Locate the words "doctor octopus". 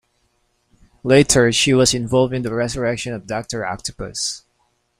3.27-4.41